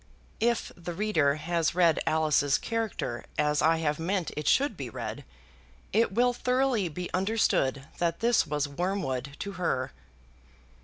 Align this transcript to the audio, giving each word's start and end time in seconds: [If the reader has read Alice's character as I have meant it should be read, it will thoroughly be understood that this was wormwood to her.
[If 0.39 0.71
the 0.75 0.95
reader 0.95 1.35
has 1.35 1.75
read 1.75 1.99
Alice's 2.07 2.57
character 2.57 3.23
as 3.37 3.61
I 3.61 3.77
have 3.77 3.99
meant 3.99 4.31
it 4.35 4.47
should 4.47 4.75
be 4.75 4.89
read, 4.89 5.23
it 5.93 6.11
will 6.11 6.33
thoroughly 6.33 6.89
be 6.89 7.13
understood 7.13 7.85
that 7.99 8.19
this 8.19 8.47
was 8.47 8.67
wormwood 8.67 9.35
to 9.37 9.51
her. 9.61 9.91